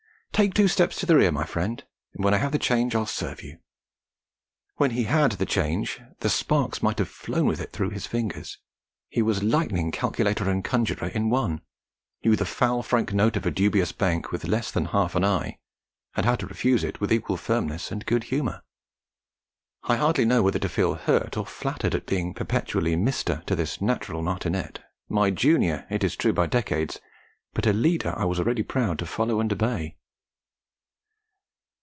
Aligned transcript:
'Take 0.33 0.53
two 0.55 0.67
steps 0.67 0.99
to 0.99 1.05
the 1.05 1.15
rear, 1.15 1.31
my 1.31 1.45
friend, 1.45 1.83
and 2.15 2.25
when 2.25 2.33
I 2.33 2.37
have 2.37 2.51
the 2.51 2.57
change 2.57 2.95
I'll 2.95 3.05
serve 3.05 3.43
you!' 3.43 3.59
When 4.77 4.89
he 4.91 5.03
had 5.03 5.33
the 5.33 5.45
change, 5.45 6.01
the 6.21 6.31
sparks 6.31 6.81
might 6.81 6.97
have 6.97 7.09
flown 7.09 7.45
with 7.45 7.61
it 7.61 7.71
through 7.71 7.91
his 7.91 8.07
fingers; 8.07 8.57
he 9.07 9.21
was 9.21 9.43
lightning 9.43 9.91
calculator 9.91 10.49
and 10.49 10.65
conjuror 10.65 11.09
in 11.09 11.29
one, 11.29 11.61
knew 12.23 12.35
the 12.35 12.45
foul 12.47 12.81
franc 12.81 13.13
note 13.13 13.37
of 13.37 13.45
a 13.45 13.51
dubious 13.51 13.91
bank 13.91 14.31
with 14.31 14.47
less 14.47 14.71
than 14.71 14.85
half 14.85 15.13
an 15.13 15.23
eye, 15.23 15.59
and 16.15 16.25
how 16.25 16.33
to 16.37 16.47
refuse 16.47 16.83
it 16.83 16.99
with 16.99 17.13
equal 17.13 17.37
firmness 17.37 17.91
and 17.91 18.07
good 18.07 18.23
humour. 18.23 18.63
I 19.83 19.97
hardly 19.97 20.25
knew 20.25 20.41
whether 20.41 20.57
to 20.59 20.69
feel 20.69 20.95
hurt 20.95 21.37
or 21.37 21.45
flattered 21.45 21.93
at 21.93 22.07
being 22.07 22.33
perpetually 22.33 22.95
'Mr.' 22.95 23.45
to 23.45 23.55
this 23.55 23.79
natural 23.79 24.23
martinet, 24.23 24.79
my 25.07 25.29
junior 25.29 25.85
it 25.91 26.03
is 26.03 26.15
true 26.15 26.33
by 26.33 26.47
decades, 26.47 26.99
but 27.53 27.67
a 27.67 27.73
leader 27.73 28.15
I 28.17 28.25
was 28.25 28.39
already 28.39 28.63
proud 28.63 28.97
to 28.99 29.05
follow 29.05 29.39
and 29.39 29.53
obey. 29.53 29.97